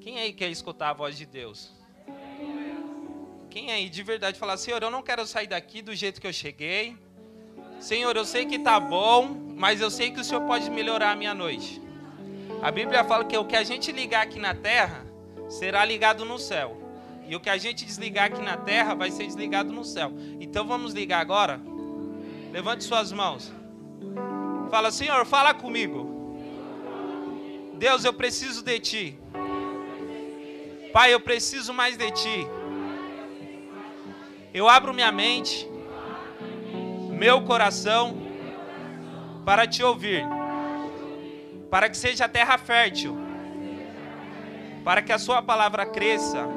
[0.00, 1.70] Quem aí quer escutar a voz de Deus?
[3.50, 6.32] Quem aí de verdade falar, Senhor, eu não quero sair daqui do jeito que eu
[6.32, 6.96] cheguei.
[7.78, 11.16] Senhor, eu sei que está bom, mas eu sei que o Senhor pode melhorar a
[11.16, 11.82] minha noite.
[12.62, 15.04] A Bíblia fala que o que a gente ligar aqui na terra
[15.50, 16.80] será ligado no céu.
[17.28, 20.12] E o que a gente desligar aqui na terra vai ser desligado no céu.
[20.40, 21.60] Então vamos ligar agora?
[22.50, 23.52] Levante suas mãos.
[24.70, 26.08] Fala, Senhor, fala comigo.
[27.74, 29.18] Deus, eu preciso de ti.
[30.92, 32.46] Pai, eu preciso mais de ti.
[34.52, 35.68] Eu abro minha mente,
[37.10, 38.16] meu coração,
[39.44, 40.24] para te ouvir,
[41.70, 43.16] para que seja terra fértil,
[44.84, 46.48] para que a Sua palavra cresça,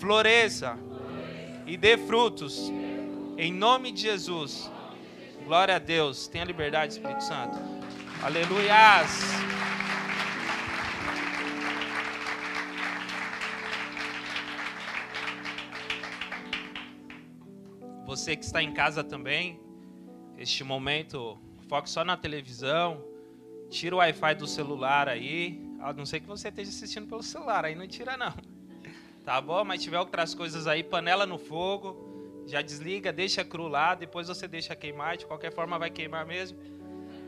[0.00, 0.76] floresça
[1.66, 2.72] e dê frutos,
[3.36, 4.68] em nome de Jesus.
[5.44, 6.26] Glória a Deus.
[6.26, 7.58] Tenha liberdade, Espírito Santo.
[8.22, 9.77] Aleluias.
[18.08, 19.60] Você que está em casa também,
[20.38, 23.04] este momento, foque só na televisão,
[23.68, 27.66] tira o Wi-Fi do celular aí, a não ser que você esteja assistindo pelo celular,
[27.66, 28.32] aí não tira não.
[29.26, 29.62] Tá bom?
[29.62, 34.48] Mas tiver outras coisas aí, panela no fogo, já desliga, deixa cru lá, depois você
[34.48, 36.58] deixa queimar, de qualquer forma vai queimar mesmo.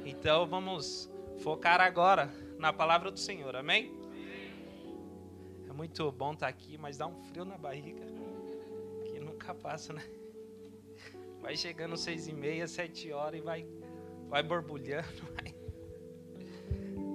[0.03, 3.95] Então vamos focar agora na palavra do Senhor, amém?
[5.69, 8.07] É muito bom estar aqui, mas dá um frio na barriga,
[9.05, 10.20] que nunca passa, né?
[11.41, 13.67] Vai chegando seis e meia, sete horas e vai,
[14.29, 15.09] vai borbulhando.
[15.35, 15.55] Vai.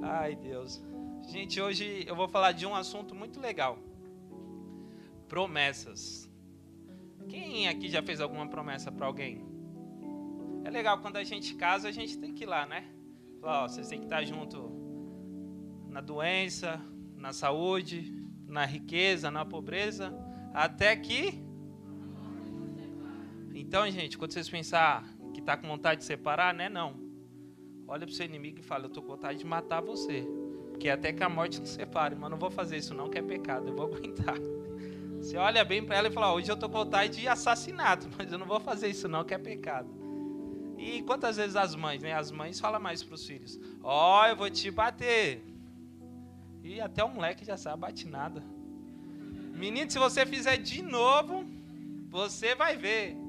[0.01, 0.83] Ai, Deus.
[1.27, 3.79] Gente, hoje eu vou falar de um assunto muito legal.
[5.27, 6.29] Promessas.
[7.27, 9.43] Quem aqui já fez alguma promessa para alguém?
[10.63, 12.87] É legal quando a gente casa, a gente tem que ir lá, né?
[13.41, 14.71] Falar, ó, vocês têm que estar junto
[15.89, 16.81] na doença,
[17.15, 18.13] na saúde,
[18.47, 20.13] na riqueza, na pobreza,
[20.53, 21.44] até que
[23.55, 26.67] então, gente, quando vocês pensar que está com vontade de separar, né?
[26.67, 26.99] Não.
[27.87, 30.27] Olha para o seu inimigo e fala: Eu estou com vontade de matar você.
[30.79, 32.15] Que até que a morte nos separe.
[32.15, 33.69] Mas não vou fazer isso, não, que é pecado.
[33.69, 34.37] Eu vou aguentar.
[35.19, 38.09] Você olha bem para ela e fala: Hoje eu estou com vontade de assassinato.
[38.17, 39.87] Mas eu não vou fazer isso, não, que é pecado.
[40.77, 42.13] E quantas vezes as mães, né?
[42.13, 45.41] As mães falam mais para os filhos: Ó, oh, eu vou te bater.
[46.61, 48.43] E até o moleque já sabe, bate nada.
[49.53, 51.45] Menino, se você fizer de novo,
[52.09, 53.24] você vai ver.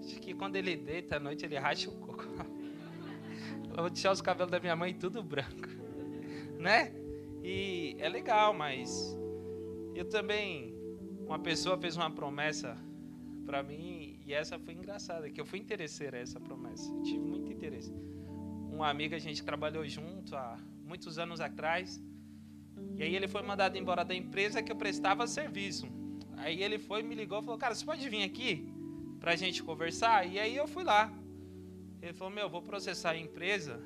[0.00, 2.24] Acho que quando ele deita à noite, ele racha o coco.
[3.70, 5.68] Eu vou deixar os cabelos da minha mãe tudo branco.
[6.60, 6.92] Né?
[7.42, 9.16] E é legal, mas
[9.94, 10.74] eu também.
[11.26, 12.76] Uma pessoa fez uma promessa
[13.46, 16.92] para mim e essa foi engraçada, que eu fui interesseira essa promessa.
[16.92, 17.94] Eu tive muito interesse.
[18.70, 22.02] Um amigo a gente trabalhou junto há muitos anos atrás.
[22.96, 25.86] E aí ele foi mandado embora da empresa que eu prestava serviço.
[26.36, 28.72] Aí ele foi me ligou e falou: "Cara, você pode vir aqui?"
[29.20, 30.26] Pra gente conversar.
[30.26, 31.12] E aí eu fui lá.
[32.02, 33.80] Ele falou: Meu, vou processar a empresa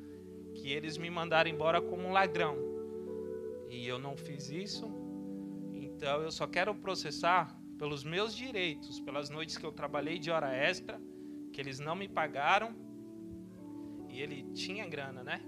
[0.55, 2.57] que eles me mandaram embora como um ladrão.
[3.69, 4.87] E eu não fiz isso.
[5.73, 10.55] Então eu só quero processar pelos meus direitos, pelas noites que eu trabalhei de hora
[10.55, 11.01] extra,
[11.53, 12.75] que eles não me pagaram.
[14.09, 15.43] E ele tinha grana, né?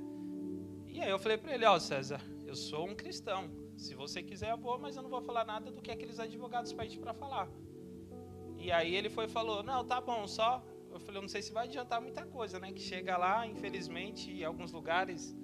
[0.89, 3.49] E aí eu falei para ele: Ó, oh, César, eu sou um cristão.
[3.77, 6.73] Se você quiser, eu vou, mas eu não vou falar nada do que aqueles advogados
[6.73, 7.49] pedem para falar.
[8.59, 10.65] E aí ele foi falou: Não, tá bom, só.
[10.91, 12.73] Eu falei: Eu não sei se vai adiantar muita coisa, né?
[12.73, 15.35] Que chega lá, infelizmente, em alguns lugares.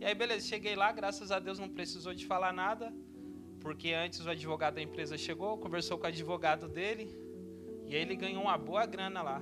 [0.00, 2.92] E aí, beleza, cheguei lá, graças a Deus não precisou de falar nada,
[3.60, 7.08] porque antes o advogado da empresa chegou, conversou com o advogado dele,
[7.86, 9.40] e aí ele ganhou uma boa grana lá.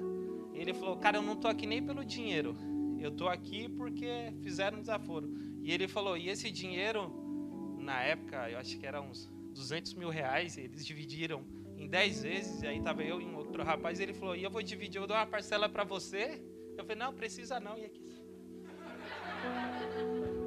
[0.54, 2.56] Ele falou: Cara, eu não tô aqui nem pelo dinheiro,
[3.00, 5.28] eu tô aqui porque fizeram um desaforo.
[5.62, 7.10] E ele falou: E esse dinheiro,
[7.78, 11.44] na época, eu acho que era uns 200 mil reais, eles dividiram
[11.82, 14.50] em 10 vezes, e aí tava eu e um outro rapaz, ele falou, e eu
[14.50, 16.40] vou dividir, eu dou uma parcela para você?
[16.76, 18.06] Eu falei, não, precisa não, e aqui?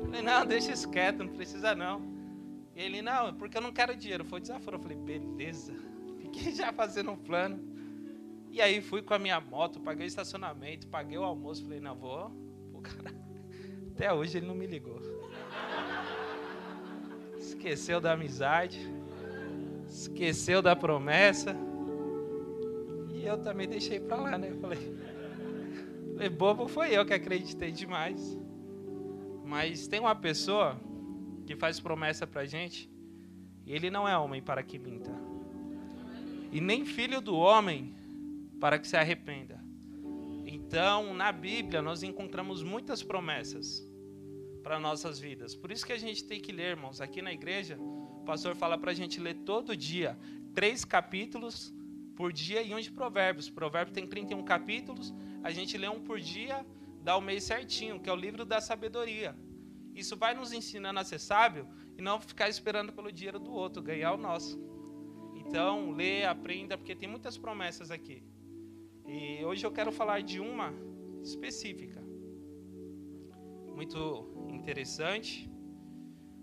[0.05, 2.01] Falei, não, deixa isso quieto, não precisa não.
[2.73, 4.77] E ele, não, porque eu não quero dinheiro, foi desaforo.
[4.77, 5.73] Eu falei, beleza,
[6.19, 7.59] fiquei já fazendo um plano.
[8.49, 11.95] E aí fui com a minha moto, paguei o estacionamento, paguei o almoço, falei, não,
[11.95, 12.31] vou,
[12.71, 13.13] pô, cara,
[13.91, 15.01] até hoje ele não me ligou.
[17.37, 18.79] Esqueceu da amizade
[19.95, 21.55] esqueceu da promessa.
[23.13, 24.51] E eu também deixei para lá, né?
[24.59, 24.95] Falei,
[26.13, 28.37] falei, bobo foi eu que acreditei demais.
[29.45, 30.79] Mas tem uma pessoa
[31.45, 32.89] que faz promessa pra gente,
[33.65, 35.11] e ele não é homem para que minta.
[36.51, 37.95] E nem filho do homem
[38.59, 39.63] para que se arrependa.
[40.45, 43.83] Então, na Bíblia, nós encontramos muitas promessas.
[44.65, 45.55] para nossas vidas.
[45.55, 46.99] Por isso que a gente tem que ler, irmãos.
[46.99, 47.77] Aqui na igreja,
[48.25, 50.17] o pastor fala para a gente ler todo dia
[50.55, 51.71] três capítulos
[52.15, 53.51] por dia e um de Provérbios.
[53.51, 55.13] Provérbio tem 31 capítulos,
[55.43, 56.65] a gente lê um por dia,
[57.03, 59.37] dá o mês certinho, que é o livro da sabedoria.
[59.93, 63.83] Isso vai nos ensinando a ser sábio e não ficar esperando pelo dinheiro do outro,
[63.83, 64.59] ganhar o nosso.
[65.35, 68.23] Então, lê, aprenda, porque tem muitas promessas aqui.
[69.07, 70.73] E hoje eu quero falar de uma
[71.21, 72.01] específica,
[73.75, 75.47] muito interessante,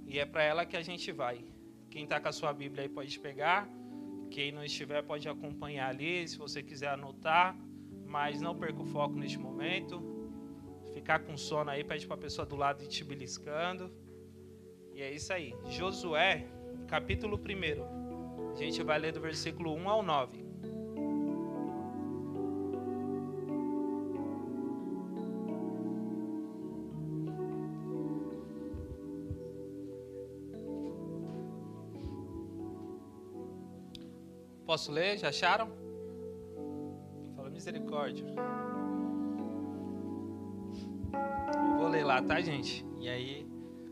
[0.06, 1.51] e é para ela que a gente vai.
[1.92, 3.68] Quem está com a sua Bíblia aí pode pegar,
[4.30, 7.54] quem não estiver pode acompanhar ali, se você quiser anotar,
[8.06, 10.02] mas não perca o foco neste momento.
[10.94, 13.92] Ficar com sono aí, pede para a pessoa do lado ir te beliscando.
[14.94, 15.54] E é isso aí.
[15.66, 16.48] Josué,
[16.88, 18.52] capítulo 1.
[18.52, 20.41] A gente vai ler do versículo 1 ao 9.
[34.72, 35.18] Posso ler?
[35.18, 35.70] Já acharam?
[37.36, 38.24] Fala misericórdia.
[41.76, 42.82] Vou ler lá, tá, gente?
[42.98, 43.46] E aí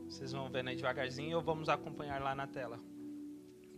[0.08, 2.80] vocês vão vendo aí devagarzinho ou vamos acompanhar lá na tela.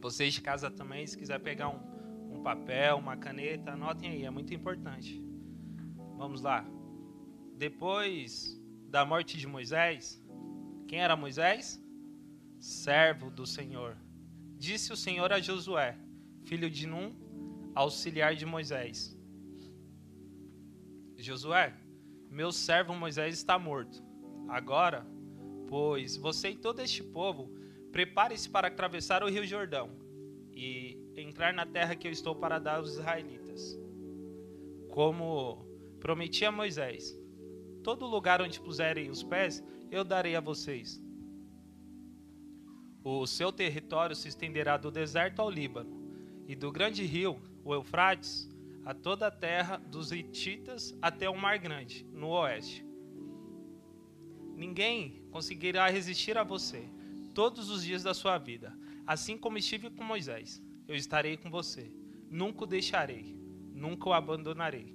[0.00, 4.30] Vocês de casa também, se quiser pegar um, um papel, uma caneta, anotem aí, é
[4.30, 5.20] muito importante.
[6.16, 6.64] Vamos lá.
[7.56, 10.24] Depois da morte de Moisés,
[10.86, 11.84] quem era Moisés?
[12.60, 13.96] Servo do Senhor.
[14.56, 15.98] Disse o Senhor a Josué,
[16.44, 17.14] filho de Num,
[17.74, 19.16] auxiliar de Moisés:
[21.16, 21.74] Josué,
[22.30, 24.02] meu servo Moisés está morto.
[24.48, 25.06] Agora
[25.72, 27.50] Pois você e todo este povo,
[27.90, 29.88] prepare-se para atravessar o rio Jordão
[30.52, 33.80] e entrar na terra que eu estou para dar aos israelitas.
[34.90, 35.64] Como
[35.98, 37.18] prometi a Moisés,
[37.82, 41.02] todo lugar onde puserem os pés, eu darei a vocês.
[43.02, 46.01] O seu território se estenderá do deserto ao Líbano,
[46.52, 48.46] e do grande rio, o Eufrates,
[48.84, 52.84] a toda a terra dos Hititas até o Mar Grande, no oeste.
[54.54, 56.86] Ninguém conseguirá resistir a você
[57.34, 58.76] todos os dias da sua vida.
[59.06, 61.90] Assim como estive com Moisés, eu estarei com você.
[62.28, 63.34] Nunca o deixarei,
[63.72, 64.94] nunca o abandonarei.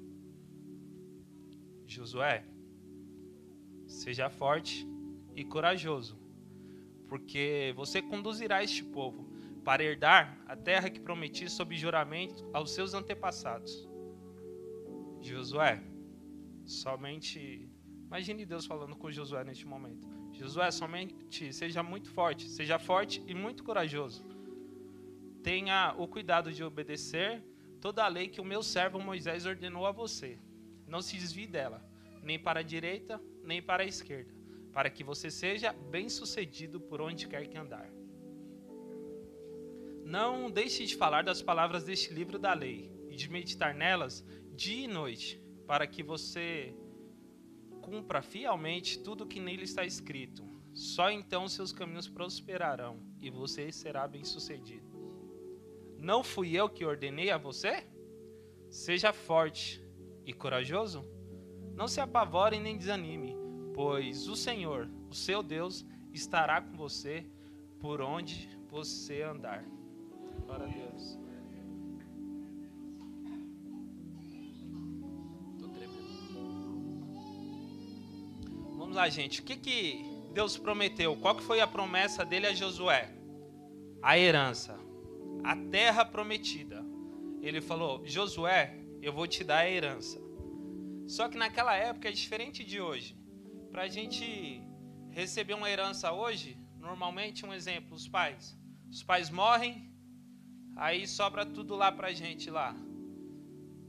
[1.88, 2.46] Josué,
[3.88, 4.88] seja forte
[5.36, 6.20] e corajoso,
[7.08, 9.37] porque você conduzirá este povo
[9.68, 13.86] para herdar a terra que prometi sob juramento aos seus antepassados.
[15.22, 15.84] Josué,
[16.66, 17.70] somente
[18.06, 20.08] imagine Deus falando com Josué neste momento.
[20.32, 24.26] Josué, somente seja muito forte, seja forte e muito corajoso.
[25.44, 27.44] Tenha o cuidado de obedecer
[27.82, 30.40] toda a lei que o meu servo Moisés ordenou a você.
[30.88, 31.86] Não se desvie dela,
[32.24, 34.34] nem para a direita, nem para a esquerda,
[34.72, 37.97] para que você seja bem-sucedido por onde quer que andar.
[40.08, 44.24] Não deixe de falar das palavras deste livro da lei e de meditar nelas
[44.56, 45.38] dia e noite,
[45.68, 46.74] para que você
[47.82, 50.48] cumpra fielmente tudo o que nele está escrito.
[50.74, 54.88] Só então seus caminhos prosperarão e você será bem-sucedido.
[55.98, 57.86] Não fui eu que ordenei a você?
[58.70, 59.86] Seja forte
[60.26, 61.04] e corajoso.
[61.76, 63.36] Não se apavore nem desanime,
[63.74, 67.26] pois o Senhor, o seu Deus, estará com você
[67.78, 69.66] por onde você andar.
[70.46, 71.18] Glória a Deus.
[78.98, 79.42] lá, gente.
[79.42, 81.16] O que, que Deus prometeu?
[81.18, 83.14] Qual que foi a promessa dele a Josué?
[84.02, 84.78] A herança.
[85.44, 86.84] A terra prometida.
[87.42, 90.20] Ele falou: Josué, eu vou te dar a herança.
[91.08, 93.16] Só que naquela época é diferente de hoje.
[93.72, 94.62] Para a gente
[95.12, 98.58] receber uma herança hoje, normalmente, um exemplo, os pais.
[98.90, 99.87] Os pais morrem,
[100.78, 102.76] aí sobra tudo lá para a gente lá.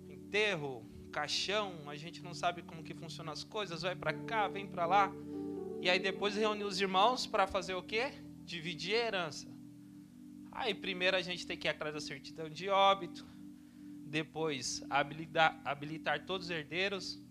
[0.09, 4.67] Enterro, caixão, a gente não sabe como que funcionam as coisas, vai para cá, vem
[4.67, 5.13] para lá.
[5.81, 8.13] E aí depois reunir os irmãos para fazer o quê?
[8.45, 9.49] Dividir a herança.
[10.51, 13.25] Aí primeiro a gente tem que ir atrás da certidão de óbito,
[14.05, 17.23] depois habilitar, habilitar todos os herdeiros.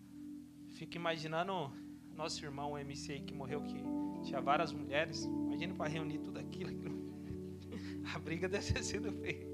[0.77, 1.73] Fico imaginando
[2.15, 3.75] nosso irmão MC aí que morreu que
[4.23, 5.25] tinha várias mulheres.
[5.25, 6.86] Imagina para reunir tudo aquilo.
[8.13, 9.47] A briga deve ter sido feia.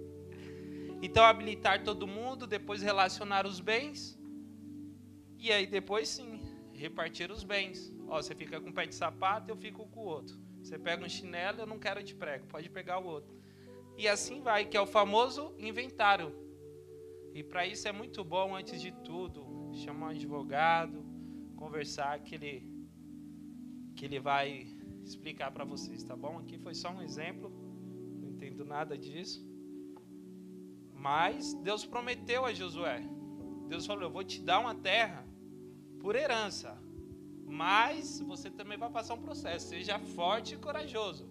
[1.01, 4.17] Então, habilitar todo mundo, depois relacionar os bens.
[5.37, 6.39] E aí, depois sim,
[6.73, 7.93] repartir os bens.
[8.07, 10.37] Ó, você fica com um pé de sapato, eu fico com o outro.
[10.61, 13.35] Você pega um chinelo, eu não quero de prego, pode pegar o outro.
[13.97, 16.33] E assim vai, que é o famoso inventário.
[17.33, 21.03] E para isso é muito bom, antes de tudo, chamar um advogado,
[21.55, 22.69] conversar que ele,
[23.95, 24.67] que ele vai
[25.03, 26.39] explicar para vocês, tá bom?
[26.39, 27.51] Aqui foi só um exemplo,
[28.53, 29.43] entendo nada disso.
[30.93, 33.01] Mas Deus prometeu a Josué.
[33.67, 35.25] Deus falou: Eu vou te dar uma terra
[35.99, 36.77] por herança.
[37.45, 39.67] Mas você também vai passar um processo.
[39.67, 41.29] Seja forte e corajoso.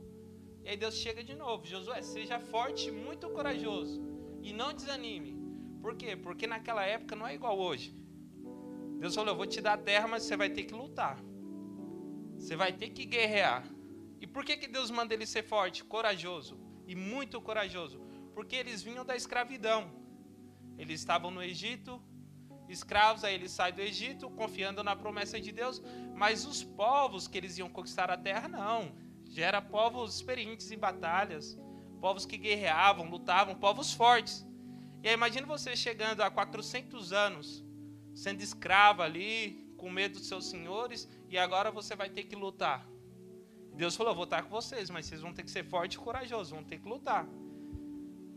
[0.64, 4.02] E aí Deus chega de novo: Josué, seja forte e muito corajoso.
[4.42, 5.40] E não desanime.
[5.80, 6.16] Por quê?
[6.16, 7.96] Porque naquela época não é igual hoje.
[8.98, 11.18] Deus falou: Eu vou te dar a terra, mas você vai ter que lutar.
[12.36, 13.64] Você vai ter que guerrear.
[14.20, 18.00] E por que, que Deus manda ele ser forte, corajoso e muito corajoso?
[18.34, 19.90] Porque eles vinham da escravidão.
[20.78, 22.02] Eles estavam no Egito,
[22.68, 25.82] escravos, aí eles saem do Egito, confiando na promessa de Deus,
[26.14, 28.94] mas os povos que eles iam conquistar a terra, não.
[29.28, 31.58] Já eram povos experientes em batalhas,
[32.00, 34.46] povos que guerreavam, lutavam, povos fortes.
[35.02, 37.64] E aí, imagina você chegando a 400 anos,
[38.14, 42.86] sendo escravo ali, com medo dos seus senhores, e agora você vai ter que lutar.
[43.82, 46.52] Deus falou: vou estar com vocês, mas vocês vão ter que ser fortes e corajosos,
[46.56, 47.26] vão ter que lutar.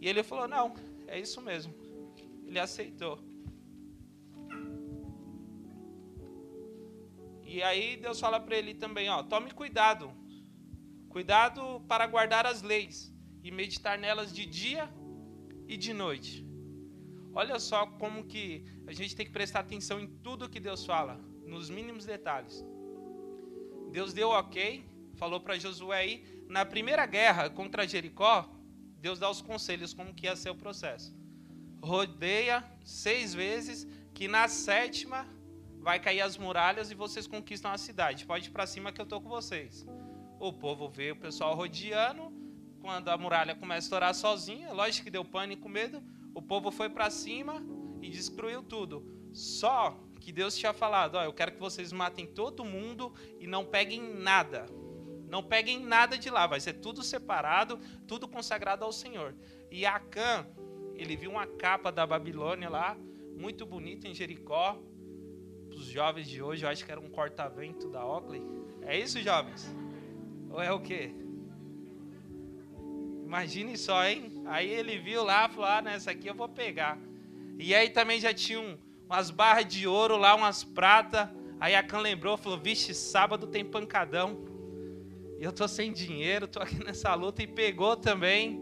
[0.02, 0.74] E ele falou: não,
[1.06, 1.72] é isso mesmo.
[2.48, 3.20] Ele aceitou.
[7.54, 10.12] E aí Deus fala para ele também, ó, tome cuidado.
[11.10, 14.90] Cuidado para guardar as leis e meditar nelas de dia
[15.68, 16.44] e de noite.
[17.36, 21.16] Olha só como que a gente tem que prestar atenção em tudo que Deus fala,
[21.46, 22.66] nos mínimos detalhes.
[23.92, 24.84] Deus deu ok,
[25.16, 28.50] falou para Josué aí, na primeira guerra contra Jericó,
[29.00, 31.16] Deus dá os conselhos como que ia ser o processo.
[31.82, 35.28] Rodeia seis vezes, que na sétima
[35.80, 38.26] vai cair as muralhas e vocês conquistam a cidade.
[38.26, 39.86] Pode ir para cima que eu estou com vocês.
[40.40, 42.34] O povo vê o pessoal rodeando.
[42.82, 46.04] Quando a muralha começa a estourar sozinha, lógico que deu pânico, medo.
[46.34, 47.64] O povo foi para cima
[48.02, 49.30] e destruiu tudo.
[49.34, 53.66] Só que Deus tinha falado: ó, eu quero que vocês matem todo mundo e não
[53.66, 54.66] peguem nada.
[55.36, 57.78] Não peguem nada de lá, vai ser tudo separado,
[58.08, 59.36] tudo consagrado ao Senhor.
[59.70, 60.48] E Acã,
[60.96, 62.96] ele viu uma capa da Babilônia lá,
[63.38, 64.82] muito bonita em Jericó,
[65.70, 68.42] os jovens de hoje, eu acho que era um corta-vento da Oakley.
[68.82, 69.70] É isso, jovens?
[70.50, 71.14] Ou é o quê?
[73.26, 74.42] Imagine só, hein?
[74.46, 76.98] Aí ele viu lá, falou: ah, nessa aqui eu vou pegar.
[77.60, 81.30] E aí também já tinha um, umas barras de ouro lá, umas prata.
[81.60, 84.55] Aí a Can lembrou, falou: vixe, sábado tem pancadão.
[85.38, 88.60] E eu tô sem dinheiro, tô aqui nessa luta e pegou também.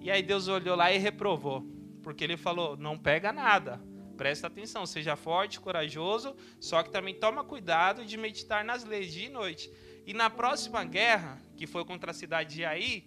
[0.00, 1.62] E aí Deus olhou lá e reprovou,
[2.02, 3.80] porque ele falou: não pega nada.
[4.16, 9.26] Presta atenção, seja forte, corajoso, só que também toma cuidado de meditar nas leis dia
[9.26, 9.70] e noite.
[10.04, 13.04] E na próxima guerra, que foi contra a cidade de Ai,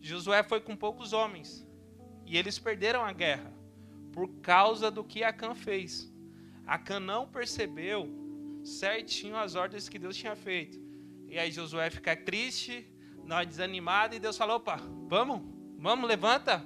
[0.00, 1.66] Josué foi com poucos homens.
[2.26, 3.50] E eles perderam a guerra
[4.12, 6.12] por causa do que Acã fez.
[6.66, 8.06] Acã não percebeu
[8.62, 10.87] certinho as ordens que Deus tinha feito.
[11.28, 12.90] E aí Josué fica triste,
[13.24, 15.42] nós desanimado, e Deus falou: opa, vamos,
[15.78, 16.64] vamos, levanta,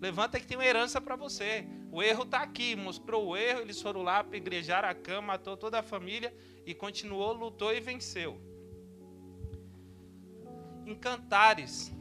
[0.00, 1.66] levanta que tem uma herança para você.
[1.90, 5.78] O erro está aqui, mostrou o erro, eles foram lá, apedrejaram a cama, matou toda
[5.78, 8.38] a família e continuou, lutou e venceu.
[10.84, 11.92] Em Cantares,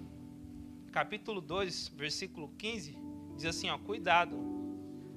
[0.91, 2.98] capítulo 2, versículo 15,
[3.36, 4.38] diz assim, ó, cuidado,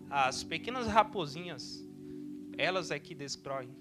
[0.09, 1.85] as pequenas raposinhas,
[2.57, 3.75] elas é que destroem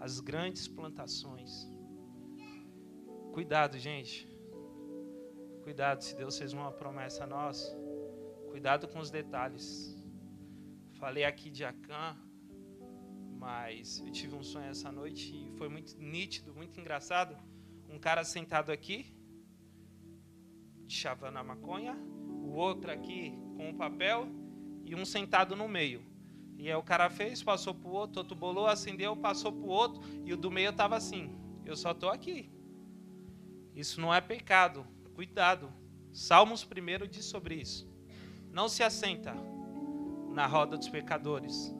[0.00, 1.68] as grandes plantações.
[3.38, 4.28] Cuidado, gente.
[5.62, 7.72] Cuidado, se Deus fez uma promessa a nós,
[8.50, 9.96] Cuidado com os detalhes.
[10.94, 12.16] Falei aqui de Acã,
[13.38, 17.36] mas eu tive um sonho essa noite e foi muito nítido, muito engraçado.
[17.88, 19.14] Um cara sentado aqui,
[20.88, 21.94] chavando a maconha,
[22.42, 24.26] o outro aqui com o papel
[24.84, 26.04] e um sentado no meio.
[26.56, 30.32] E aí o cara fez, passou pro outro, outro bolou, acendeu, passou pro outro e
[30.32, 32.57] o do meio estava assim: Eu só estou aqui.
[33.78, 34.84] Isso não é pecado.
[35.14, 35.72] Cuidado.
[36.12, 37.88] Salmos primeiro diz sobre isso.
[38.50, 39.32] Não se assenta
[40.32, 41.72] na roda dos pecadores,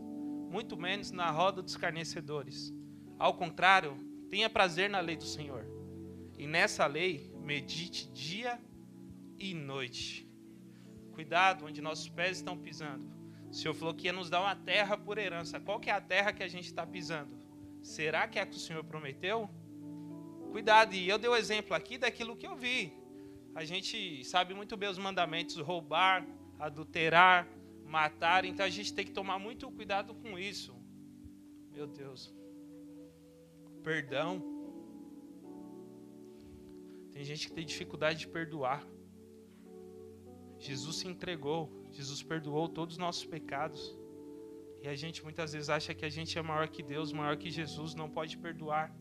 [0.49, 2.73] muito menos na roda dos escarnecedores.
[3.19, 3.97] Ao contrário,
[4.31, 5.67] tenha prazer na lei do Senhor.
[6.39, 8.61] E nessa lei, medite dia
[9.37, 10.25] e noite.
[11.11, 13.11] Cuidado onde nossos pés estão pisando.
[13.51, 15.59] O Senhor falou que ia nos dar uma terra por herança.
[15.59, 17.37] Qual que é a terra que a gente está pisando?
[17.83, 19.51] Será que é a que o Senhor prometeu?
[20.51, 22.93] Cuidado, e eu dei o exemplo aqui daquilo que eu vi.
[23.55, 26.27] A gente sabe muito bem os mandamentos: roubar,
[26.59, 27.47] adulterar,
[27.85, 28.45] matar.
[28.45, 30.75] Então a gente tem que tomar muito cuidado com isso.
[31.73, 32.35] Meu Deus.
[33.83, 34.31] Perdão.
[37.13, 38.87] Tem gente que tem dificuldade de perdoar.
[40.59, 43.97] Jesus se entregou, Jesus perdoou todos os nossos pecados.
[44.83, 47.51] E a gente muitas vezes acha que a gente é maior que Deus, maior que
[47.51, 48.95] Jesus, não pode perdoar.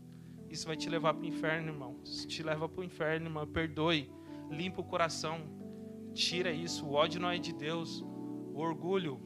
[0.50, 2.00] Isso vai te levar para o inferno, irmão.
[2.04, 3.46] Isso te leva para o inferno, irmão.
[3.46, 4.10] Perdoe,
[4.50, 5.42] limpa o coração,
[6.14, 6.86] tira isso.
[6.86, 9.20] O ódio não é de Deus, o orgulho.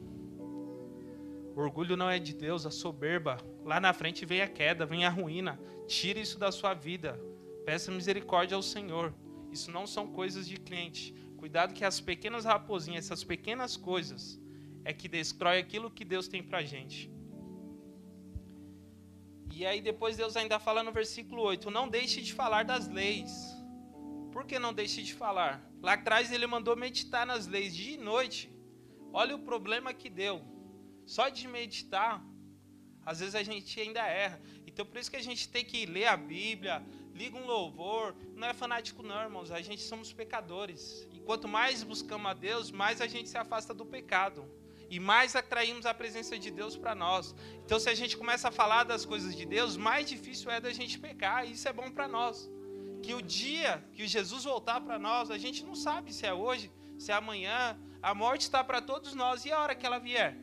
[1.54, 3.36] O orgulho não é de Deus, a soberba.
[3.64, 5.60] Lá na frente vem a queda, vem a ruína.
[5.86, 7.20] Tira isso da sua vida.
[7.64, 9.14] Peça misericórdia ao Senhor.
[9.50, 11.14] Isso não são coisas de crente.
[11.36, 14.40] Cuidado que as pequenas raposinhas, essas pequenas coisas,
[14.84, 17.11] é que destrói aquilo que Deus tem pra gente.
[19.54, 23.30] E aí depois Deus ainda fala no versículo 8: Não deixe de falar das leis.
[24.32, 25.62] Por que não deixe de falar?
[25.82, 28.50] Lá atrás ele mandou meditar nas leis dia e noite.
[29.12, 30.42] Olha o problema que deu.
[31.04, 32.24] Só de meditar,
[33.04, 34.40] às vezes a gente ainda erra.
[34.66, 36.82] Então por isso que a gente tem que ler a Bíblia,
[37.12, 38.16] liga um louvor.
[38.34, 39.50] Não é fanático, não, irmãos.
[39.50, 41.06] A gente somos pecadores.
[41.12, 44.50] E quanto mais buscamos a Deus, mais a gente se afasta do pecado
[44.92, 47.34] e mais atraímos a presença de Deus para nós.
[47.64, 50.70] Então, se a gente começa a falar das coisas de Deus, mais difícil é da
[50.70, 52.50] gente pecar, e isso é bom para nós.
[53.02, 56.70] Que o dia que Jesus voltar para nós, a gente não sabe se é hoje,
[56.98, 60.36] se é amanhã, a morte está para todos nós, e a hora que ela vier?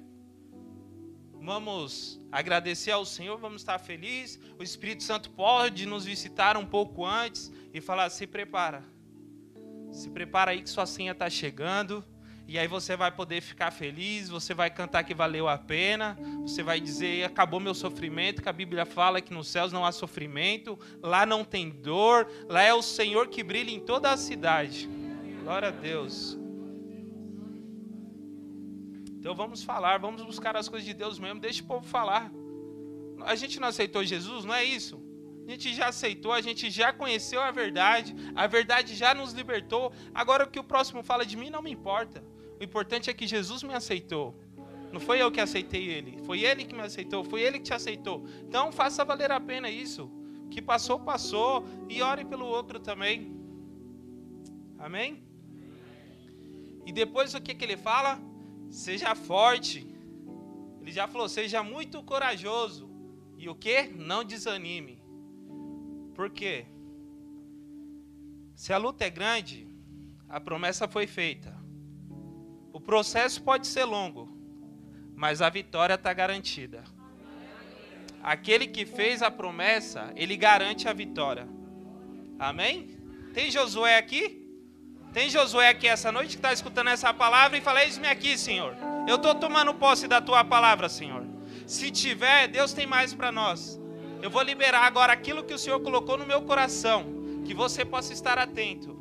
[1.39, 4.39] Vamos agradecer ao Senhor, vamos estar felizes.
[4.58, 8.84] O Espírito Santo pode nos visitar um pouco antes e falar: se prepara,
[9.91, 12.03] se prepara aí que sua senha está chegando.
[12.50, 16.63] E aí você vai poder ficar feliz, você vai cantar que valeu a pena, você
[16.63, 20.75] vai dizer acabou meu sofrimento, que a Bíblia fala que nos céus não há sofrimento,
[21.00, 24.89] lá não tem dor, lá é o Senhor que brilha em toda a cidade.
[25.44, 26.39] Glória a Deus.
[29.12, 32.32] Então vamos falar, vamos buscar as coisas de Deus mesmo, deixa o povo falar.
[33.27, 35.00] A gente não aceitou Jesus, não é isso?
[35.46, 39.94] A gente já aceitou, a gente já conheceu a verdade, a verdade já nos libertou.
[40.15, 42.24] Agora o que o próximo fala de mim não me importa.
[42.60, 44.36] O importante é que Jesus me aceitou.
[44.92, 47.74] Não foi eu que aceitei ele, foi ele que me aceitou, foi ele que te
[47.74, 48.25] aceitou.
[48.42, 50.12] Então faça valer a pena isso.
[50.50, 51.63] Que passou, passou.
[51.88, 53.32] E ore pelo outro também.
[54.78, 55.24] Amém?
[56.86, 58.20] E depois o que, que ele fala?
[58.72, 59.88] Seja forte.
[60.81, 62.90] Ele já falou, seja muito corajoso.
[63.38, 63.83] E o que?
[63.83, 65.01] Não desanime.
[66.16, 66.66] Por quê?
[68.55, 69.68] Se a luta é grande,
[70.27, 71.58] a promessa foi feita.
[72.79, 74.29] O processo pode ser longo,
[75.13, 76.81] mas a vitória está garantida.
[78.24, 81.46] Aquele que fez a promessa, ele garante a vitória.
[82.39, 82.98] Amém?
[83.33, 84.50] Tem Josué aqui?
[85.11, 88.74] Tem Josué aqui essa noite que está escutando essa palavra e fala: Eis-me aqui, Senhor.
[89.05, 91.27] Eu estou tomando posse da tua palavra, Senhor.
[91.68, 93.77] Se tiver, Deus tem mais para nós.
[94.22, 97.44] Eu vou liberar agora aquilo que o Senhor colocou no meu coração.
[97.46, 98.98] Que você possa estar atento.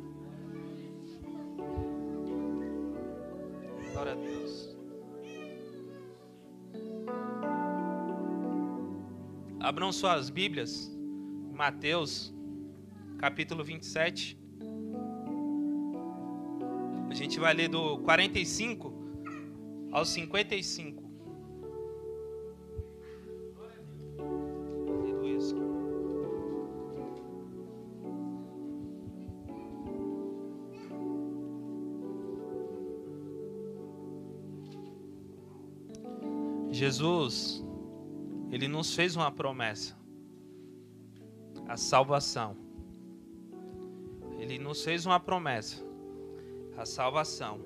[3.99, 4.77] Glória a Deus.
[9.59, 10.89] Abram suas Bíblias,
[11.51, 12.33] Mateus,
[13.17, 14.39] capítulo 27.
[17.09, 18.93] A gente vai ler do 45
[19.91, 21.08] ao 55.
[36.79, 37.61] Jesus,
[38.49, 39.97] ele nos fez uma promessa.
[41.67, 42.55] A salvação.
[44.39, 45.83] Ele nos fez uma promessa.
[46.77, 47.59] A salvação.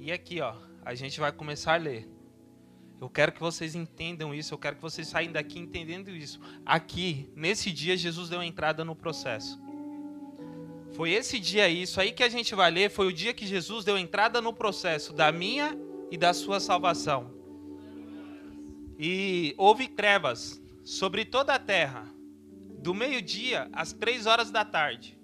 [0.00, 2.08] E aqui, ó, a gente vai começar a ler.
[3.00, 6.40] Eu quero que vocês entendam isso, eu quero que vocês saiam daqui entendendo isso.
[6.66, 9.62] Aqui, nesse dia, Jesus deu entrada no processo.
[10.94, 13.84] Foi esse dia, isso aí que a gente vai ler, foi o dia que Jesus
[13.84, 15.78] deu entrada no processo da minha
[16.10, 17.43] e da sua salvação.
[18.98, 22.06] E houve trevas sobre toda a terra,
[22.78, 25.18] do meio-dia às três horas da tarde.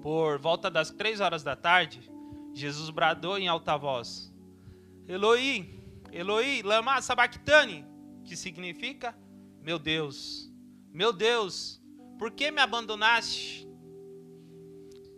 [0.00, 2.10] Por volta das três horas da tarde,
[2.52, 4.32] Jesus bradou em alta voz:
[5.06, 5.80] Eloi,
[6.12, 7.84] Eloi, lama sabachthani,
[8.24, 9.16] que significa:
[9.62, 10.50] Meu Deus,
[10.92, 11.82] meu Deus,
[12.18, 13.68] por que me abandonaste?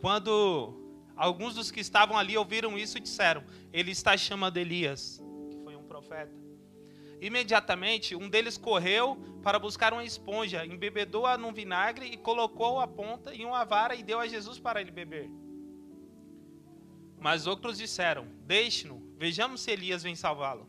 [0.00, 5.76] Quando alguns dos que estavam ali ouviram isso, disseram: Ele está chamando Elias, que foi
[5.76, 6.45] um profeta.
[7.20, 13.34] Imediatamente, um deles correu para buscar uma esponja, embebedou-a num vinagre e colocou a ponta
[13.34, 15.30] em uma vara e deu a Jesus para ele beber.
[17.18, 20.68] Mas outros disseram: Deixe-no, vejamos se Elias vem salvá-lo.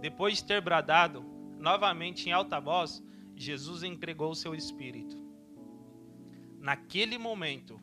[0.00, 1.22] Depois de ter bradado
[1.58, 3.02] novamente em alta voz,
[3.36, 5.16] Jesus entregou seu espírito.
[6.58, 7.80] Naquele momento,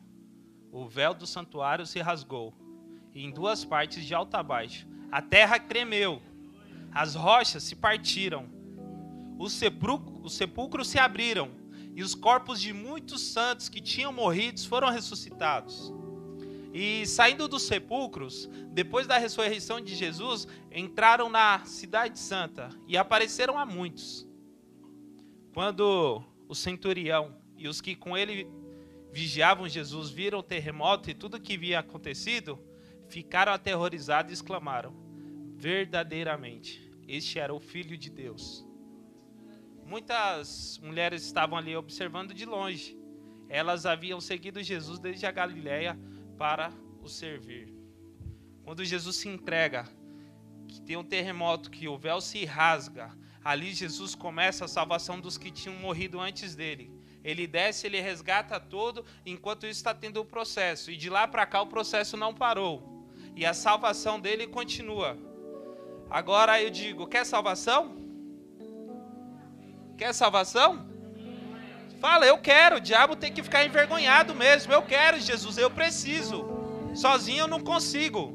[0.72, 2.54] o véu do santuário se rasgou,
[3.14, 6.20] e em duas partes de alta a baixo, a terra tremeu
[6.92, 8.48] as rochas se partiram.
[9.38, 9.52] os
[10.34, 11.50] sepulcros se abriram
[11.94, 15.92] e os corpos de muitos santos que tinham morrido foram ressuscitados.
[16.72, 23.58] E saindo dos sepulcros, depois da ressurreição de Jesus, entraram na Cidade Santa e apareceram
[23.58, 24.26] a muitos.
[25.52, 28.46] Quando o centurião e os que com ele
[29.12, 32.56] vigiavam Jesus viram o terremoto e tudo o que havia acontecido,
[33.08, 34.94] ficaram aterrorizados e exclamaram:
[35.60, 38.66] Verdadeiramente, este era o Filho de Deus.
[39.84, 42.98] Muitas mulheres estavam ali observando de longe.
[43.46, 45.98] Elas haviam seguido Jesus desde a Galiléia
[46.38, 47.74] para o servir.
[48.64, 49.86] Quando Jesus se entrega,
[50.66, 55.36] que tem um terremoto, que o véu se rasga, ali Jesus começa a salvação dos
[55.36, 56.90] que tinham morrido antes dele.
[57.22, 60.90] Ele desce, ele resgata todo, enquanto isso está tendo o processo.
[60.90, 63.06] E de lá para cá o processo não parou.
[63.36, 65.28] E a salvação dele continua.
[66.10, 67.96] Agora eu digo: quer salvação?
[69.96, 70.88] Quer salvação?
[72.00, 72.76] Fala, eu quero.
[72.76, 74.72] O diabo tem que ficar envergonhado mesmo.
[74.72, 76.44] Eu quero, Jesus, eu preciso.
[76.94, 78.34] Sozinho eu não consigo.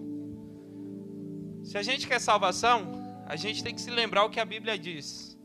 [1.64, 2.94] Se a gente quer salvação,
[3.26, 5.36] a gente tem que se lembrar o que a Bíblia diz.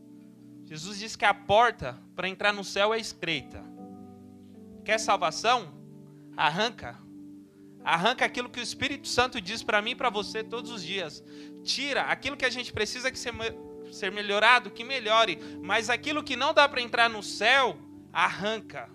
[0.65, 3.61] Jesus diz que a porta para entrar no céu é estreita.
[4.85, 5.73] Quer salvação?
[6.37, 6.97] Arranca.
[7.83, 11.23] Arranca aquilo que o Espírito Santo diz para mim e para você todos os dias.
[11.63, 13.33] Tira aquilo que a gente precisa que ser,
[13.91, 15.39] ser melhorado, que melhore.
[15.61, 17.77] Mas aquilo que não dá para entrar no céu,
[18.13, 18.89] arranca.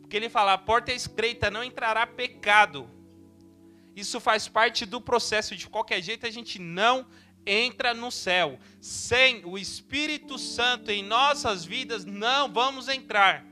[0.00, 2.90] Porque ele fala: a porta é estreita, não entrará pecado.
[3.94, 5.56] Isso faz parte do processo.
[5.56, 7.06] De qualquer jeito, a gente não
[7.46, 8.58] entra no céu.
[8.80, 13.46] Sem o Espírito Santo em nossas vidas, não vamos entrar.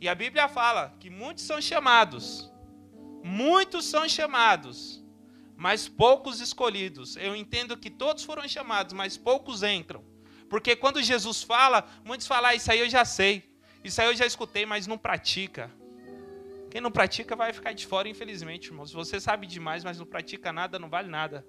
[0.00, 2.50] E a Bíblia fala que muitos são chamados.
[3.22, 5.04] Muitos são chamados,
[5.56, 7.16] mas poucos escolhidos.
[7.16, 10.04] Eu entendo que todos foram chamados, mas poucos entram.
[10.48, 13.44] Porque quando Jesus fala, muitos falam: ah, Isso aí eu já sei.
[13.84, 15.70] Isso aí eu já escutei, mas não pratica.
[16.70, 18.92] Quem não pratica vai ficar de fora, infelizmente, irmãos.
[18.92, 21.46] Você sabe demais, mas não pratica nada, não vale nada.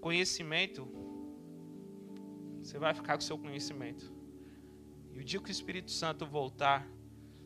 [0.00, 0.88] Conhecimento,
[2.62, 4.12] você vai ficar com o seu conhecimento.
[5.12, 6.88] E o dia que o Espírito Santo voltar,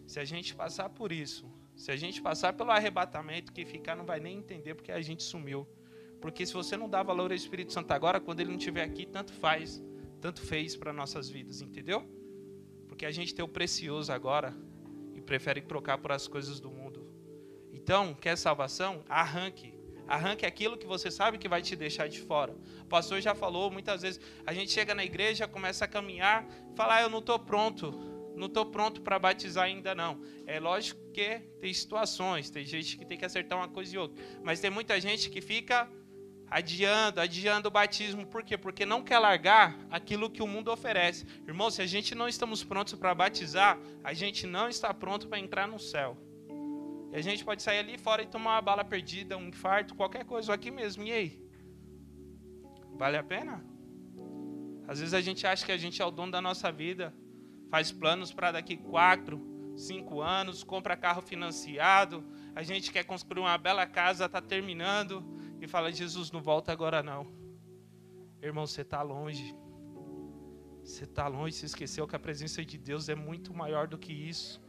[0.07, 4.07] se a gente passar por isso, se a gente passar pelo arrebatamento, que ficar não
[4.07, 5.69] vai nem entender porque a gente sumiu.
[6.21, 9.05] Porque se você não dá valor ao Espírito Santo agora, quando ele não estiver aqui,
[9.05, 9.83] tanto faz,
[10.21, 12.03] tanto fez para nossas vidas, entendeu?
[12.89, 14.57] Porque a gente tem o precioso agora
[15.15, 17.07] e prefere trocar por as coisas do mundo.
[17.71, 19.05] Então, quer salvação?
[19.07, 19.75] Arranque.
[20.09, 22.57] Arranque aquilo que você sabe que vai te deixar de fora.
[22.81, 24.21] O pastor já falou muitas vezes.
[24.47, 28.16] A gente chega na igreja, começa a caminhar, fala: ah, Eu não estou pronto.
[28.37, 30.21] Não estou pronto para batizar ainda não.
[30.47, 34.23] É lógico que tem situações, tem gente que tem que acertar uma coisa e outra.
[34.45, 35.91] Mas tem muita gente que fica
[36.49, 38.27] adiando, adiando o batismo.
[38.27, 38.57] Por quê?
[38.57, 41.27] Porque não quer largar aquilo que o mundo oferece.
[41.47, 45.39] Irmão, se a gente não estamos prontos para batizar, a gente não está pronto para
[45.39, 46.17] entrar no céu.
[47.13, 50.25] E a gente pode sair ali fora e tomar uma bala perdida, um infarto, qualquer
[50.25, 51.03] coisa, aqui mesmo.
[51.05, 51.47] E aí?
[52.93, 53.65] Vale a pena?
[54.87, 57.13] Às vezes a gente acha que a gente é o dono da nossa vida,
[57.71, 59.41] faz planos para daqui quatro,
[59.77, 62.25] cinco anos, compra carro financiado,
[62.55, 65.25] a gente quer construir uma bela casa, está terminando,
[65.61, 67.27] e fala: Jesus, não volta agora não.
[68.43, 69.55] Irmão, você está longe.
[70.83, 74.13] Você está longe, você esqueceu que a presença de Deus é muito maior do que
[74.13, 74.63] isso.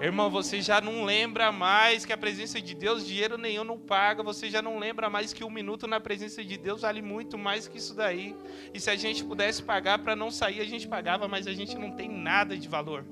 [0.00, 4.22] Irmão, você já não lembra mais que a presença de Deus, dinheiro nenhum não paga.
[4.22, 7.66] Você já não lembra mais que um minuto na presença de Deus vale muito mais
[7.66, 8.36] que isso daí.
[8.72, 11.76] E se a gente pudesse pagar para não sair, a gente pagava, mas a gente
[11.76, 13.04] não tem nada de valor.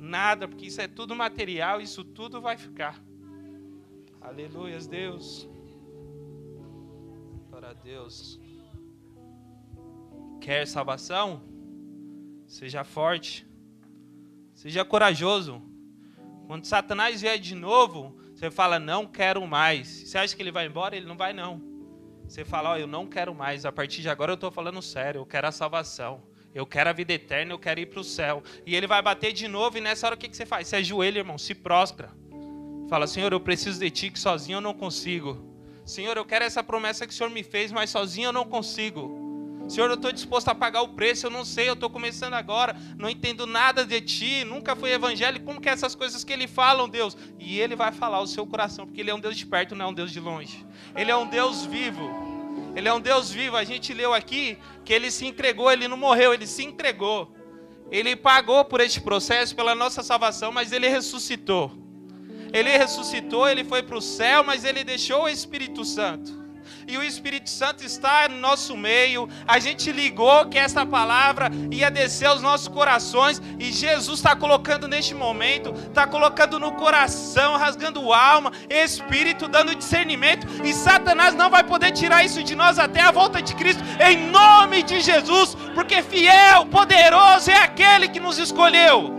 [0.00, 3.00] Nada, porque isso é tudo material, isso tudo vai ficar.
[4.20, 5.48] Aleluias, Deus
[7.66, 8.38] a Deus.
[10.40, 11.42] Quer salvação?
[12.46, 13.44] Seja forte.
[14.54, 15.60] Seja corajoso.
[16.46, 19.88] Quando Satanás vier de novo, você fala, não quero mais.
[19.88, 20.96] Você acha que ele vai embora?
[20.96, 21.60] Ele não vai, não.
[22.28, 23.64] Você fala, oh, eu não quero mais.
[23.64, 25.20] A partir de agora eu estou falando sério.
[25.20, 26.22] Eu quero a salvação.
[26.54, 27.52] Eu quero a vida eterna.
[27.52, 28.42] Eu quero ir para o céu.
[28.64, 29.78] E ele vai bater de novo.
[29.78, 30.68] E nessa hora o que, que você faz?
[30.68, 31.38] Você ajoelha, irmão.
[31.38, 32.10] Se prostra.
[32.88, 35.52] Fala, Senhor, eu preciso de ti, que sozinho eu não consigo.
[35.84, 39.25] Senhor, eu quero essa promessa que o Senhor me fez, mas sozinho eu não consigo.
[39.68, 42.76] Senhor, eu estou disposto a pagar o preço, eu não sei, eu estou começando agora,
[42.96, 46.46] não entendo nada de Ti, nunca fui evangélico, como que é essas coisas que Ele
[46.46, 47.16] fala, Deus?
[47.38, 49.86] E Ele vai falar o seu coração, porque Ele é um Deus de perto, não
[49.86, 50.64] é um Deus de longe.
[50.94, 52.08] Ele é um Deus vivo.
[52.76, 53.56] Ele é um Deus vivo.
[53.56, 57.34] A gente leu aqui que Ele se entregou, Ele não morreu, Ele se entregou.
[57.90, 61.86] Ele pagou por este processo, pela nossa salvação, mas Ele ressuscitou.
[62.52, 66.45] Ele ressuscitou, ele foi para o céu, mas ele deixou o Espírito Santo.
[66.86, 69.28] E o Espírito Santo está no nosso meio.
[69.46, 74.86] A gente ligou que essa palavra ia descer aos nossos corações e Jesus está colocando
[74.86, 81.64] neste momento, está colocando no coração, rasgando alma, espírito, dando discernimento e Satanás não vai
[81.64, 86.02] poder tirar isso de nós até a volta de Cristo, em nome de Jesus, porque
[86.02, 89.12] fiel, poderoso é aquele que nos escolheu.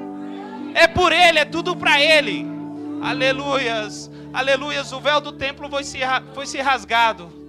[0.73, 2.45] É por Ele, é tudo para Ele.
[3.01, 4.91] Aleluias, aleluias.
[4.91, 5.99] O véu do templo foi se,
[6.33, 7.46] foi se rasgado.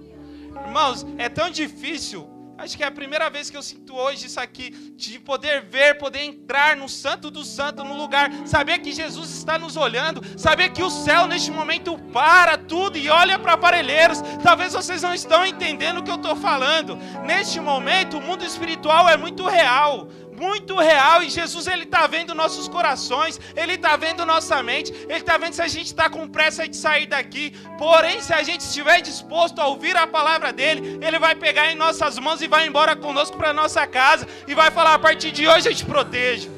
[0.69, 2.29] Irmãos, é tão difícil.
[2.55, 5.97] Acho que é a primeira vez que eu sinto hoje isso aqui, de poder ver,
[5.97, 10.69] poder entrar no Santo do Santo, no lugar, saber que Jesus está nos olhando, saber
[10.69, 14.21] que o céu neste momento para tudo e olha para aparelheiros.
[14.43, 16.97] Talvez vocês não estão entendendo o que eu estou falando.
[17.25, 20.07] Neste momento, o mundo espiritual é muito real
[20.39, 25.19] muito real e Jesus ele está vendo nossos corações, ele está vendo nossa mente, ele
[25.25, 27.51] está vendo se a gente está com pressa de sair daqui.
[27.77, 31.75] Porém, se a gente estiver disposto a ouvir a palavra dele, ele vai pegar em
[31.75, 35.47] nossas mãos e vai embora conosco para nossa casa e vai falar: a partir de
[35.47, 36.49] hoje eu te protejo.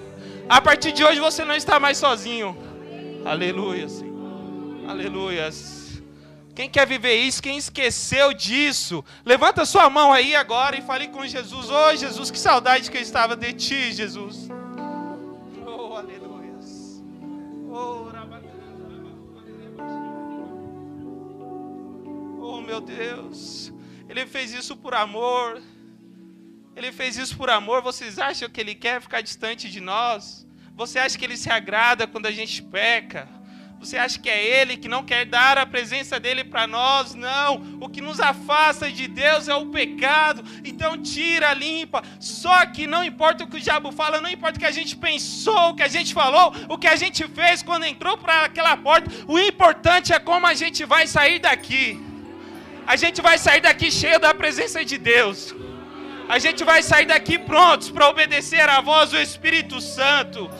[0.47, 2.57] A partir de hoje você não está mais sozinho.
[3.25, 4.89] Aleluia, Senhor.
[4.89, 5.80] Aleluias.
[6.53, 11.25] Quem quer viver isso, quem esqueceu disso, levanta sua mão aí agora e fale com
[11.25, 11.69] Jesus.
[11.69, 14.49] Oh, Jesus, que saudade que eu estava de ti, Jesus.
[15.65, 16.31] Oh, aleluia.
[17.73, 18.11] Oh,
[22.41, 23.71] oh, meu Deus.
[24.09, 25.61] Ele fez isso por amor.
[26.75, 27.81] Ele fez isso por amor.
[27.81, 30.45] Vocês acham que ele quer ficar distante de nós?
[30.75, 33.27] Você acha que ele se agrada quando a gente peca?
[33.81, 37.15] Você acha que é Ele que não quer dar a presença dele para nós?
[37.15, 37.79] Não.
[37.81, 40.43] O que nos afasta de Deus é o pecado.
[40.63, 42.03] Então tira, limpa.
[42.19, 44.95] Só que não importa o que o diabo fala, não importa o que a gente
[44.95, 48.77] pensou, o que a gente falou, o que a gente fez quando entrou para aquela
[48.77, 49.09] porta.
[49.27, 51.99] O importante é como a gente vai sair daqui.
[52.85, 55.55] A gente vai sair daqui cheio da presença de Deus.
[56.29, 60.51] A gente vai sair daqui prontos para obedecer a voz do Espírito Santo.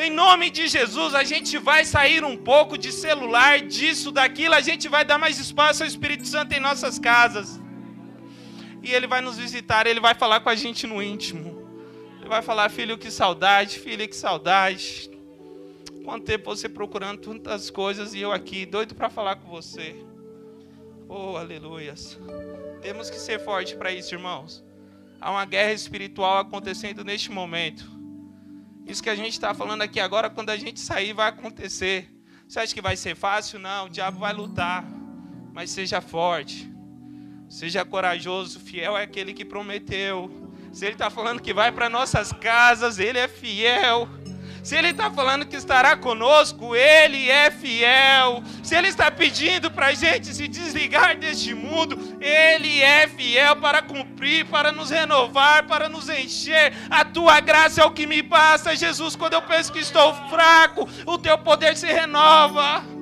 [0.00, 4.60] Em nome de Jesus, a gente vai sair um pouco de celular, disso, daquilo, a
[4.60, 7.60] gente vai dar mais espaço ao Espírito Santo em nossas casas.
[8.80, 11.66] E ele vai nos visitar, ele vai falar com a gente no íntimo.
[12.20, 15.10] Ele vai falar, filho, que saudade, filha, que saudade.
[16.04, 19.96] Quanto tempo você procurando tantas coisas e eu aqui, doido para falar com você.
[21.08, 22.16] Oh, aleluias.
[22.82, 24.64] Temos que ser forte para isso, irmãos.
[25.20, 27.97] Há uma guerra espiritual acontecendo neste momento.
[28.88, 32.10] Isso que a gente está falando aqui agora, quando a gente sair, vai acontecer.
[32.48, 33.58] Você acha que vai ser fácil?
[33.58, 34.82] Não, o diabo vai lutar.
[35.52, 36.66] Mas seja forte.
[37.50, 40.30] Seja corajoso, fiel é aquele que prometeu.
[40.72, 44.08] Se ele está falando que vai para nossas casas, ele é fiel.
[44.68, 48.42] Se Ele está falando que estará conosco, Ele é fiel.
[48.62, 53.80] Se Ele está pedindo para a gente se desligar deste mundo, Ele é fiel para
[53.80, 56.74] cumprir, para nos renovar, para nos encher.
[56.90, 59.16] A tua graça é o que me basta, Jesus.
[59.16, 62.97] Quando eu penso que estou fraco, o teu poder se renova.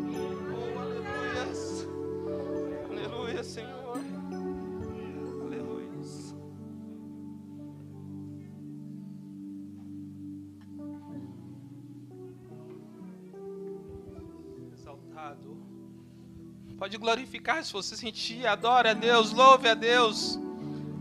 [16.78, 18.46] Pode glorificar se você sentir.
[18.46, 20.38] Adore a Deus, louve a Deus.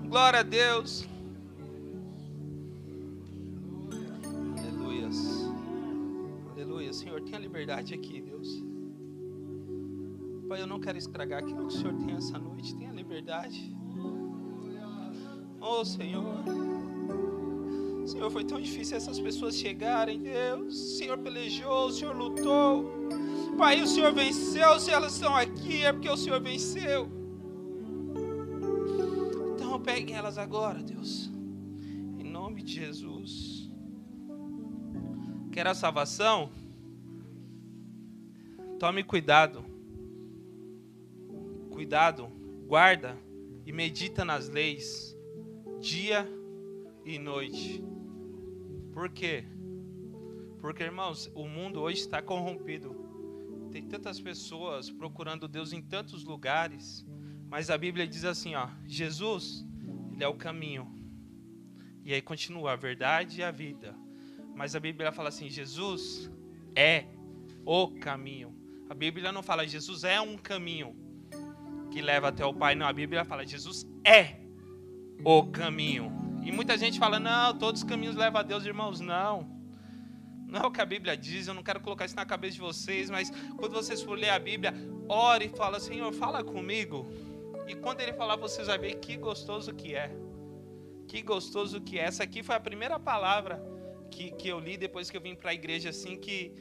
[0.08, 1.06] Glória a Deus.
[4.58, 5.18] Aleluias.
[6.52, 6.94] Aleluia.
[6.94, 8.64] Senhor, tenha liberdade aqui, Deus.
[10.48, 12.74] Pai, eu não quero estragar aquilo que o Senhor tem essa noite.
[12.76, 13.76] Tenha liberdade.
[15.60, 16.44] Oh, Senhor.
[18.06, 20.74] Senhor, foi tão difícil essas pessoas chegarem, Deus.
[20.76, 22.86] O Senhor pelejou, o Senhor lutou.
[23.58, 24.80] Pai, o Senhor venceu.
[24.80, 27.10] Se elas estão aqui, é porque o Senhor venceu.
[29.56, 31.32] Então, pegue elas agora, Deus.
[32.20, 33.70] Em nome de Jesus.
[35.52, 36.52] Quer a salvação?
[38.78, 39.66] Tome cuidado.
[41.72, 42.28] Cuidado,
[42.68, 43.18] guarda
[43.66, 45.18] e medita nas leis,
[45.80, 46.28] dia
[47.04, 47.84] e noite.
[48.96, 49.44] Por quê?
[50.62, 52.96] Porque, irmãos, o mundo hoje está corrompido.
[53.70, 57.06] Tem tantas pessoas procurando Deus em tantos lugares,
[57.50, 59.68] mas a Bíblia diz assim, ó, Jesus,
[60.14, 60.90] ele é o caminho.
[62.06, 63.94] E aí continua a verdade e a vida.
[64.56, 66.32] Mas a Bíblia fala assim, Jesus
[66.74, 67.06] é
[67.66, 68.56] o caminho.
[68.90, 70.96] A Bíblia não fala Jesus é um caminho
[71.92, 72.88] que leva até o Pai, não.
[72.88, 74.40] A Bíblia fala Jesus é
[75.22, 76.25] o caminho.
[76.46, 79.56] E muita gente fala: "Não, todos os caminhos levam a Deus", irmãos, não.
[80.48, 82.62] Não é o que a Bíblia diz, eu não quero colocar isso na cabeça de
[82.62, 84.74] vocês, mas quando vocês for ler a Bíblia,
[85.10, 87.06] ore e fala: Senhor, fala comigo.
[87.68, 90.16] E quando ele falar, vocês vão ver que gostoso que é.
[91.08, 92.04] Que gostoso que é.
[92.04, 93.62] Essa aqui foi a primeira palavra
[94.12, 96.54] que, que eu li depois que eu vim para a igreja, assim, que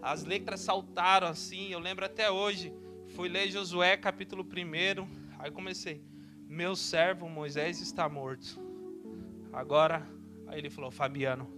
[0.00, 1.70] as letras saltaram assim.
[1.70, 2.72] Eu lembro até hoje.
[3.08, 5.06] Fui ler Josué capítulo 1.
[5.38, 6.02] Aí comecei.
[6.48, 8.65] Meu servo Moisés está morto.
[9.56, 10.06] Agora,
[10.46, 11.48] aí ele falou: Fabiano,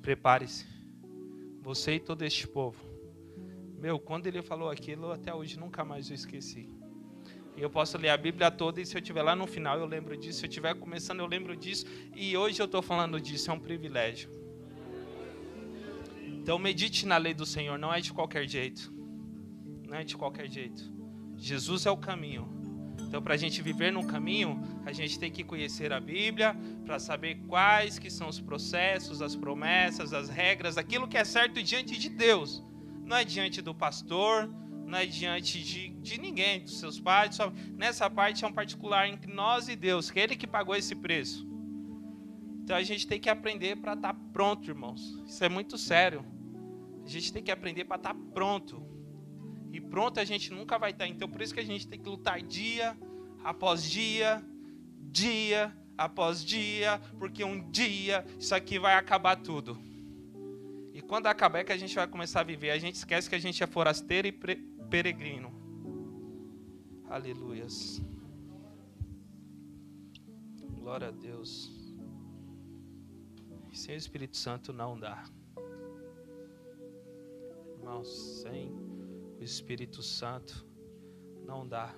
[0.00, 0.64] prepare-se.
[1.60, 2.82] Você e todo este povo.
[3.78, 6.66] Meu, quando ele falou aquilo, até hoje nunca mais eu esqueci.
[7.54, 9.84] E eu posso ler a Bíblia toda e se eu estiver lá no final eu
[9.84, 10.38] lembro disso.
[10.38, 11.84] Se eu estiver começando eu lembro disso.
[12.16, 14.30] E hoje eu estou falando disso, é um privilégio.
[16.24, 18.90] Então medite na lei do Senhor, não é de qualquer jeito.
[19.86, 20.82] Não é de qualquer jeito.
[21.36, 22.57] Jesus é o caminho.
[23.08, 26.98] Então, para a gente viver no caminho, a gente tem que conhecer a Bíblia para
[26.98, 31.98] saber quais que são os processos, as promessas, as regras, aquilo que é certo diante
[31.98, 32.62] de Deus.
[33.06, 34.46] Não é diante do pastor,
[34.86, 37.34] não é diante de, de ninguém, dos seus pais.
[37.34, 40.76] Só, nessa parte é um particular entre nós e Deus, que é Ele que pagou
[40.76, 41.48] esse preço.
[42.62, 45.18] Então a gente tem que aprender para estar tá pronto, irmãos.
[45.26, 46.22] Isso é muito sério.
[47.02, 48.86] A gente tem que aprender para estar tá pronto.
[49.72, 51.06] E pronto a gente nunca vai estar.
[51.06, 52.96] Então por isso que a gente tem que lutar dia
[53.42, 54.44] após dia,
[55.00, 59.78] dia após dia, porque um dia isso aqui vai acabar tudo.
[60.92, 62.70] E quando acabar é que a gente vai começar a viver.
[62.70, 65.52] A gente esquece que a gente é forasteiro e peregrino.
[67.08, 68.02] Aleluias.
[70.80, 71.72] Glória a Deus.
[73.72, 75.24] Sem o Espírito Santo não dá.
[77.78, 78.87] Irmãos, sem
[79.38, 80.66] o Espírito Santo
[81.44, 81.94] não dá.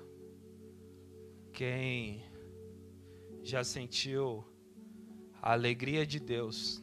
[1.53, 2.23] Quem
[3.43, 4.45] já sentiu
[5.43, 6.83] a alegria de Deus,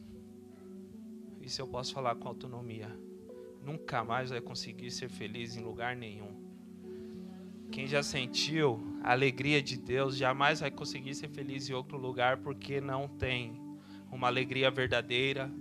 [1.40, 3.08] isso eu posso falar com autonomia
[3.68, 6.48] nunca mais vai conseguir ser feliz em lugar nenhum.
[7.70, 12.38] Quem já sentiu a alegria de Deus jamais vai conseguir ser feliz em outro lugar
[12.38, 13.60] porque não tem
[14.10, 15.52] uma alegria verdadeira,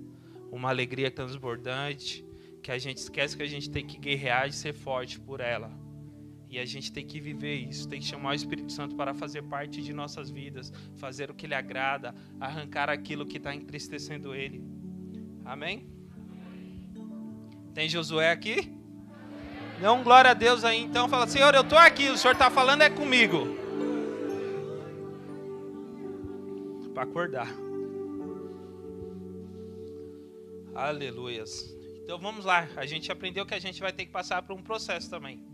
[0.49, 2.25] uma alegria transbordante,
[2.67, 5.71] que a gente esquece que a gente tem que guerrear e ser forte por ela.
[6.49, 9.41] E a gente tem que viver isso, tem que chamar o Espírito Santo para fazer
[9.43, 14.61] parte de nossas vidas, fazer o que lhe agrada, arrancar aquilo que está entristecendo ele.
[15.45, 15.87] Amém?
[17.73, 18.69] Tem Josué aqui?
[19.81, 21.07] Um glória a Deus aí então.
[21.07, 22.09] Fala, Senhor, eu estou aqui.
[22.09, 23.47] O Senhor está falando é comigo.
[26.93, 27.47] Para acordar.
[30.75, 31.76] Aleluias.
[32.07, 32.69] Então vamos lá.
[32.77, 35.45] A gente aprendeu que a gente vai ter que passar por um processo também.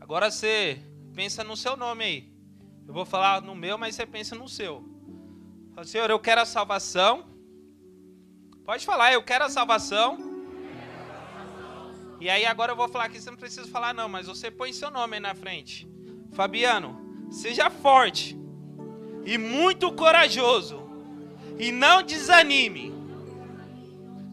[0.00, 0.82] Agora você
[1.14, 2.32] pensa no seu nome aí.
[2.84, 4.84] Eu vou falar no meu, mas você pensa no seu.
[5.76, 7.24] Fala, Senhor, eu quero a salvação.
[8.64, 10.18] Pode falar, eu quero a salvação.
[12.20, 14.72] E aí agora eu vou falar aqui, você não precisa falar não, mas você põe
[14.72, 15.88] seu nome aí na frente.
[16.32, 18.36] Fabiano, seja forte
[19.24, 20.82] e muito corajoso
[21.60, 22.97] e não desanime.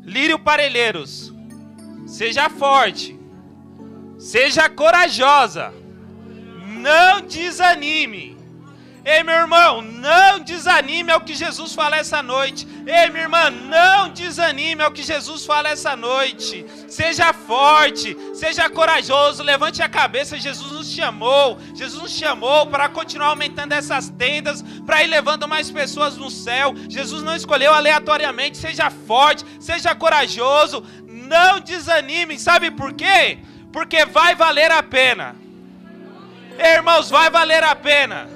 [0.05, 1.33] Lírio Parelheiros,
[2.05, 3.19] seja forte,
[4.19, 5.73] seja corajosa,
[6.67, 8.34] não desanime.
[9.05, 12.67] Ei, meu irmão, não desanime ao que Jesus fala essa noite.
[12.87, 16.65] Ei, minha irmã, não desanime ao que Jesus fala essa noite.
[16.87, 20.39] Seja forte, seja corajoso, levante a cabeça.
[20.39, 21.59] Jesus nos chamou.
[21.75, 26.73] Jesus nos chamou para continuar aumentando essas tendas, para ir levando mais pessoas no céu.
[26.89, 28.57] Jesus não escolheu aleatoriamente.
[28.57, 32.39] Seja forte, seja corajoso, não desanime.
[32.39, 33.37] Sabe por quê?
[33.71, 35.35] Porque vai valer a pena.
[36.57, 38.34] Irmãos, vai valer a pena.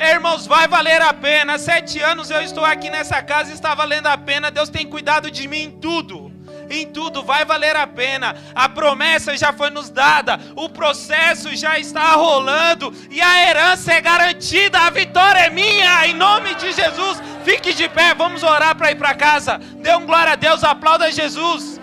[0.00, 1.58] Irmãos, vai valer a pena.
[1.58, 4.50] Sete anos eu estou aqui nessa casa e está valendo a pena.
[4.50, 6.32] Deus tem cuidado de mim em tudo.
[6.70, 8.34] Em tudo vai valer a pena.
[8.54, 10.40] A promessa já foi nos dada.
[10.56, 12.94] O processo já está rolando.
[13.10, 14.78] E a herança é garantida.
[14.78, 16.06] A vitória é minha.
[16.06, 17.20] Em nome de Jesus.
[17.44, 18.14] Fique de pé.
[18.14, 19.58] Vamos orar para ir para casa.
[19.58, 20.62] Dê um glória a Deus.
[20.62, 21.79] Aplauda Jesus.